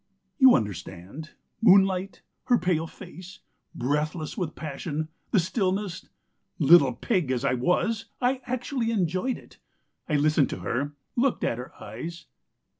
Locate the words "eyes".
11.79-12.25